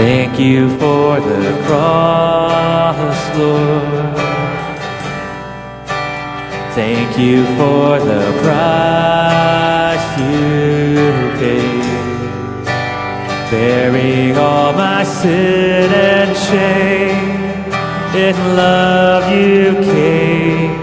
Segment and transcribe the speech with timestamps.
[0.00, 4.16] Thank you for the cross, Lord.
[6.74, 10.96] Thank you for the price you
[11.38, 12.64] paid,
[13.50, 17.36] bearing all my sin and shame.
[18.16, 20.80] In love you came,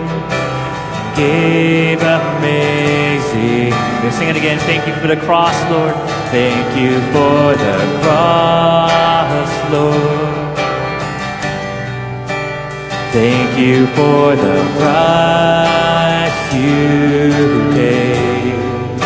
[1.16, 3.74] gave amazing.
[4.12, 4.60] Sing it again.
[4.60, 6.07] Thank you for the cross, Lord.
[6.30, 10.58] Thank you for the cross, Lord.
[13.14, 18.98] Thank you for the price you paid,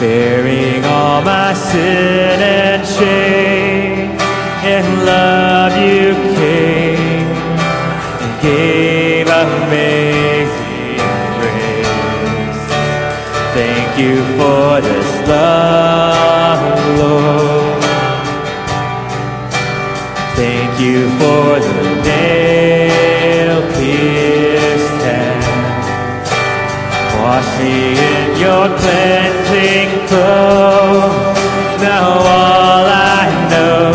[0.00, 4.18] bearing all my sin and shame.
[4.64, 6.29] In love, you.
[21.20, 21.74] for the
[22.08, 22.94] nail-pierced
[25.06, 26.24] hand.
[27.20, 27.74] Wash me
[28.10, 31.12] in your cleansing flow.
[31.86, 32.86] Now all
[33.18, 33.88] I know,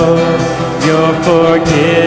[0.86, 2.05] you're forgiven.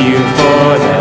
[0.00, 0.97] you for that.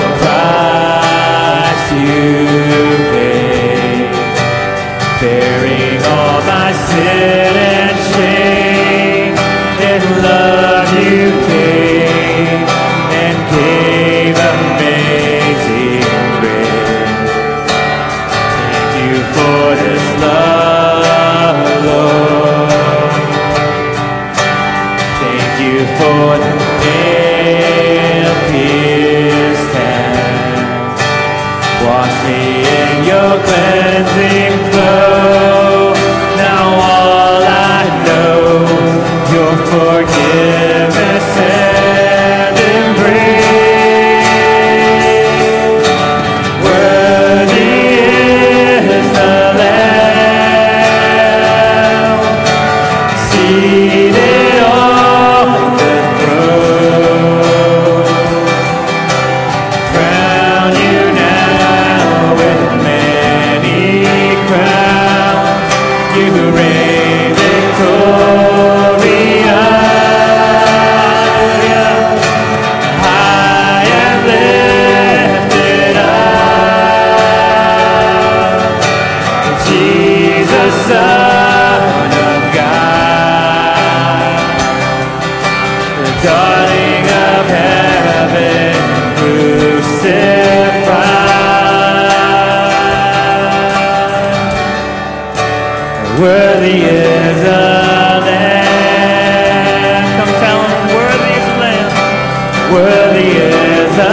[102.73, 104.03] Worthy is the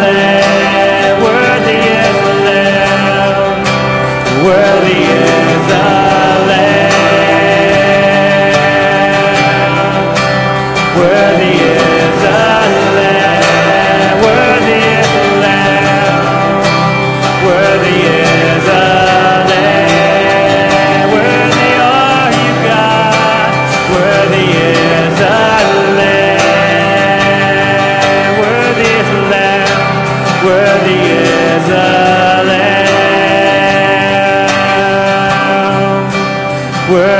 [0.00, 1.22] Lamb.
[1.22, 3.64] Worthy is the Lamb.
[4.46, 5.09] Worthy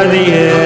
[0.08, 0.59] the is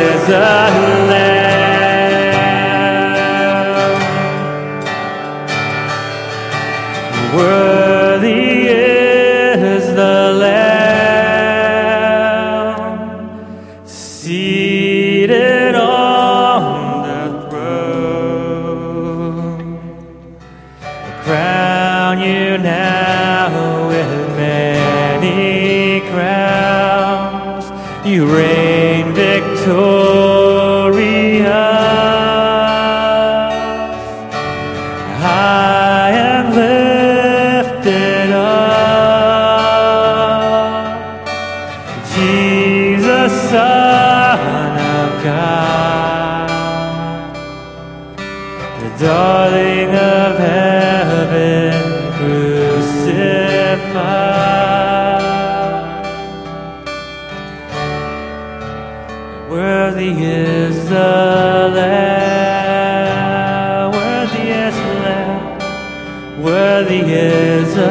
[66.38, 67.86] worthy is the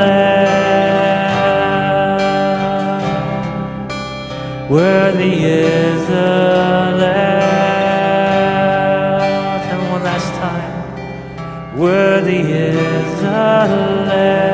[0.00, 0.68] Lamb,
[4.70, 7.28] worthy is the Lamb.
[9.70, 14.48] And one last time, worthy is the Lamb.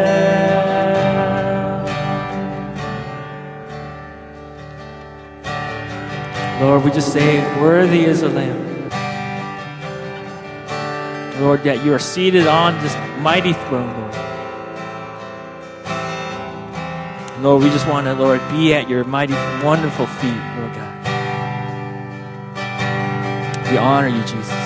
[6.60, 8.75] Lord, we just say, Worthy is the Lamb.
[11.40, 14.14] Lord, that you are seated on this mighty throne, Lord.
[17.40, 19.34] Lord, we just want to, Lord, be at your mighty,
[19.64, 21.16] wonderful feet, Lord God.
[23.70, 24.63] We honor you, Jesus.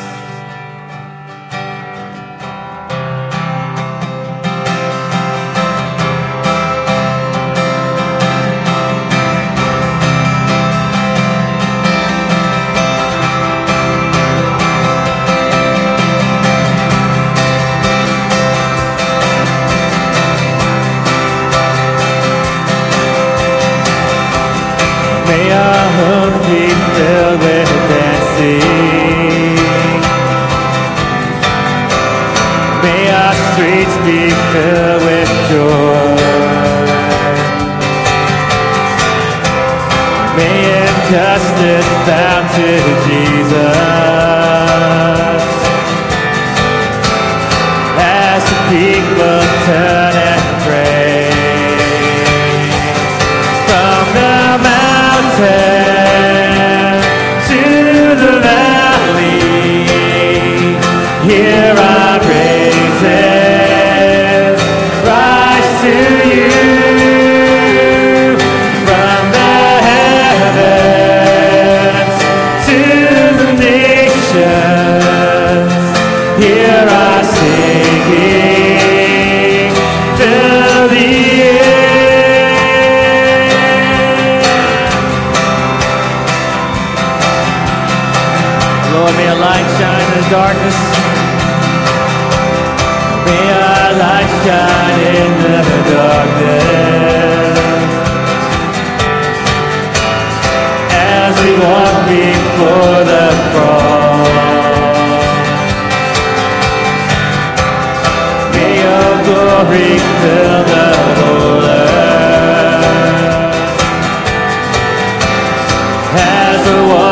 [116.64, 117.07] 和我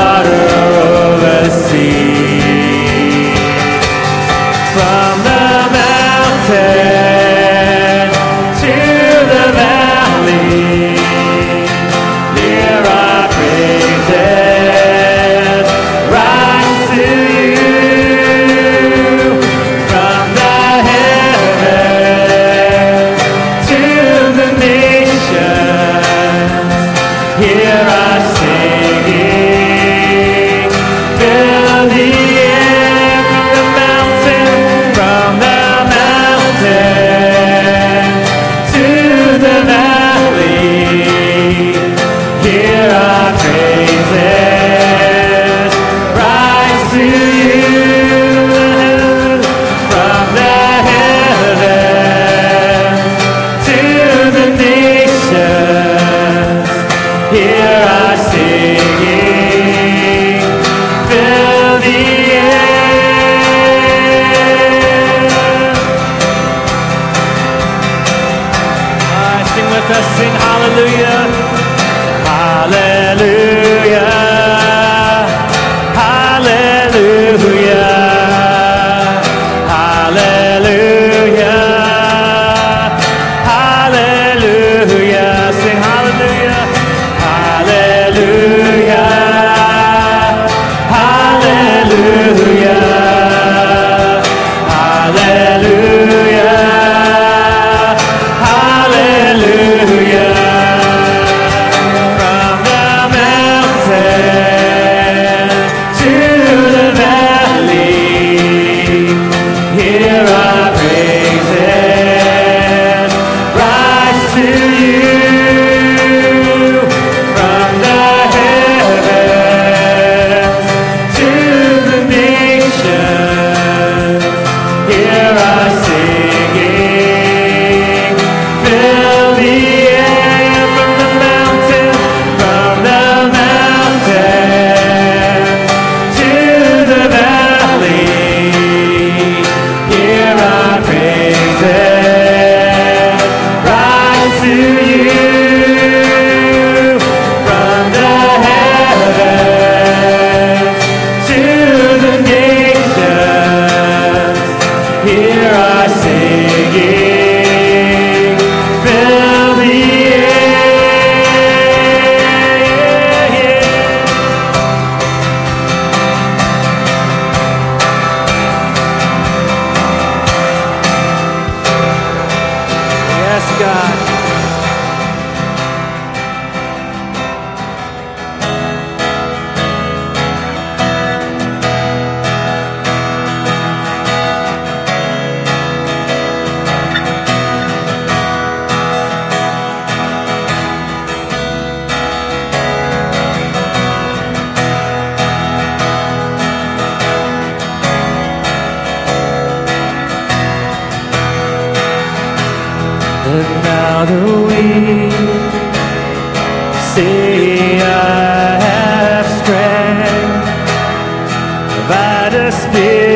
[212.47, 213.16] desespero.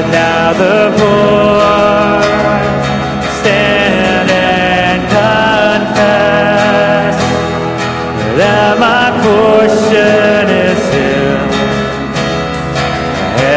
[0.00, 2.22] and now the poor.
[3.40, 7.16] Stand and confess
[8.38, 11.40] that my portion is Him,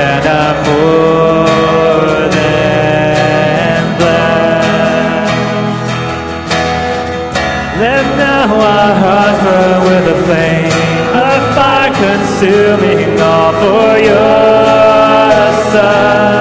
[0.01, 5.31] and I'm more than blessed.
[7.83, 10.73] Let now our hearts burn with a flame
[11.55, 16.32] fire consuming all for your son.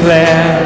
[0.00, 0.59] declare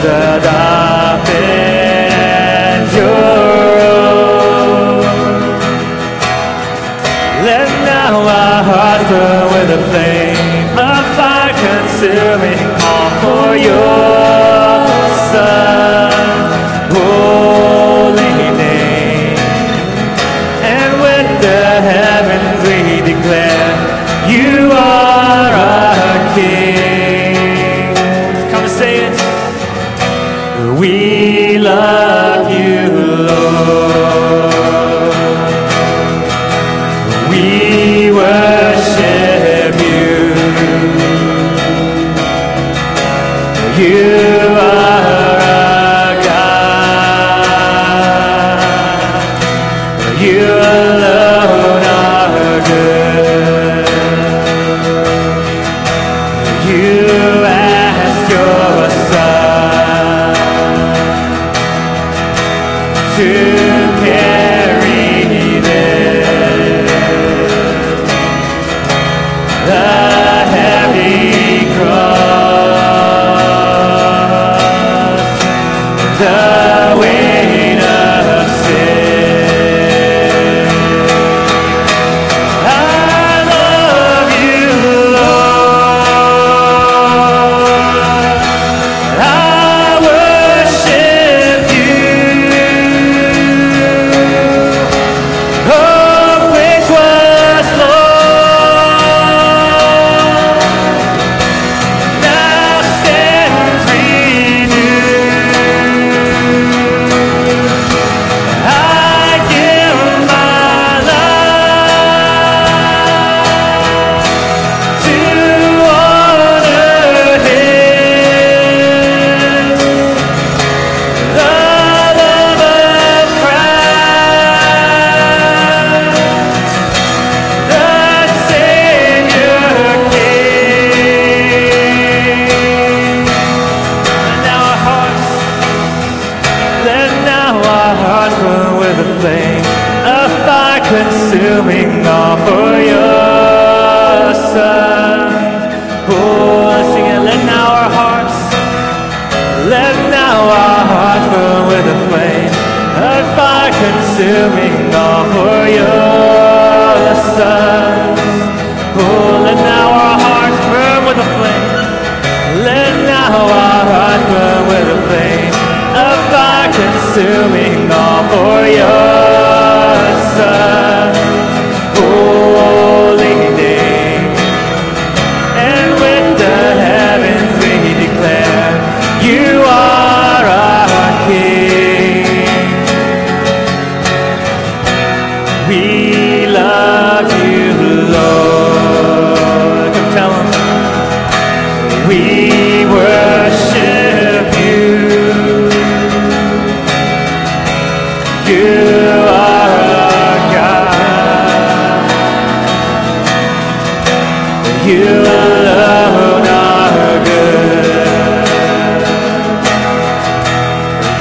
[0.00, 1.60] The a dolphin
[2.96, 3.40] your.
[7.44, 10.50] Let now our hearts burn with a flame
[11.16, 14.88] fire, consuming all for your
[15.32, 16.12] son.
[16.96, 19.36] Holy name,
[20.64, 22.78] and with the heavens we
[23.12, 23.72] declare
[24.32, 26.69] you are our King.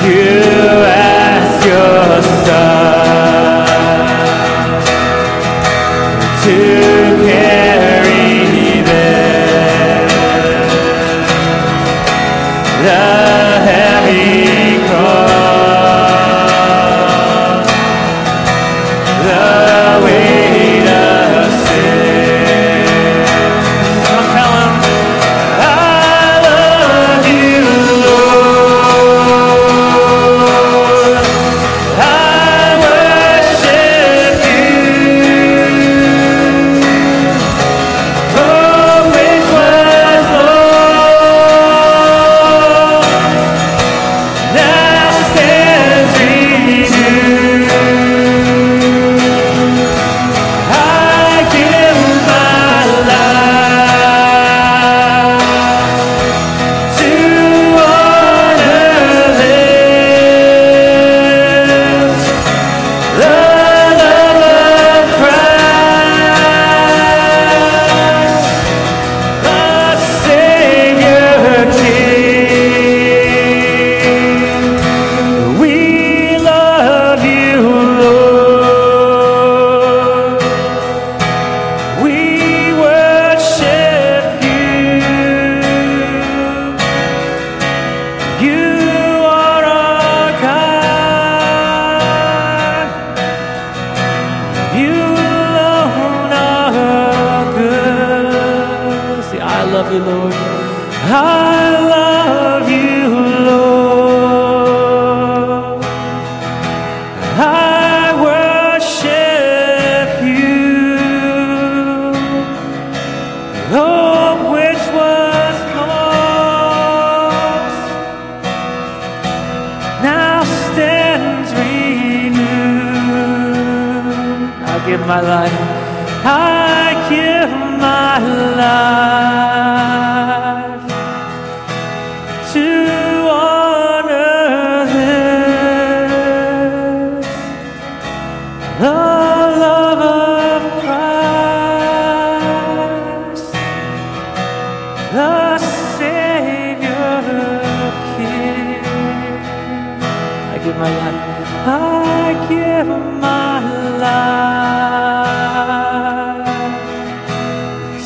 [0.09, 0.38] you.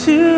[0.05, 0.32] to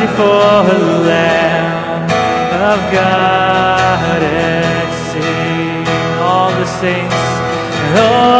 [0.00, 2.04] before the Lamb
[2.72, 5.84] of God and sing
[6.24, 7.14] all the saints.
[8.00, 8.39] Oh,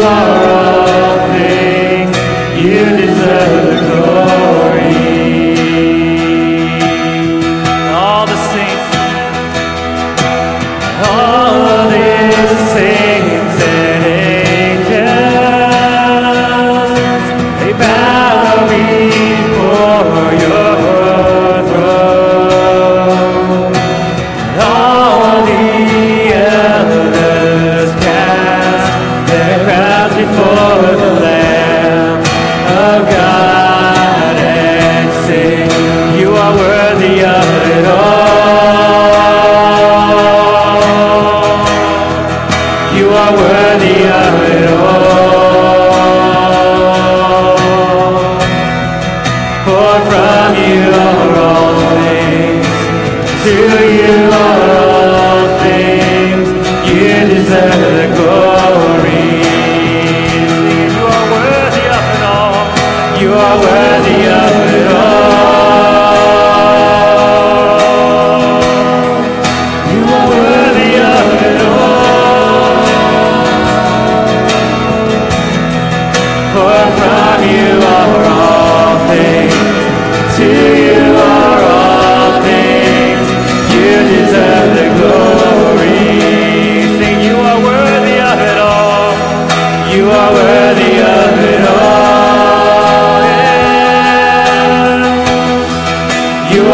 [43.01, 45.30] You are worthy of it all.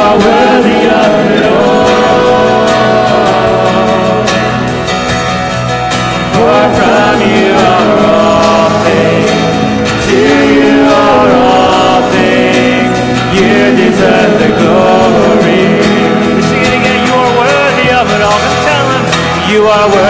[0.07, 2.67] are worthy of it all.
[6.33, 9.31] For from you are all things,
[10.07, 10.19] to
[10.55, 10.77] you
[11.11, 12.95] are all things.
[13.37, 15.63] You deserve the glory.
[16.47, 16.99] Sing it again.
[17.07, 18.41] You are worthy of it all.
[18.67, 18.87] Tell
[19.51, 20.06] you are worthy.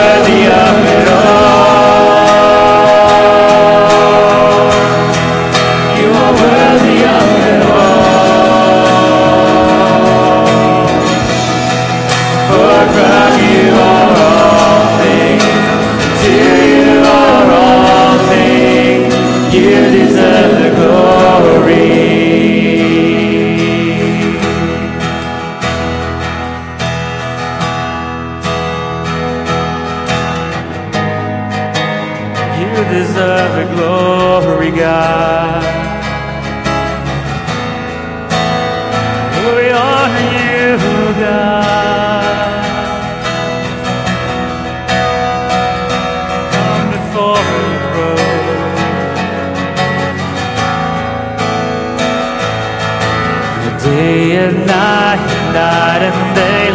[32.77, 35.63] you deserve the glory, God.
[39.45, 40.77] We honor you,
[41.23, 42.63] God.
[46.53, 48.75] Come before the throne.
[53.81, 55.21] Day and night,
[55.53, 56.66] night and day.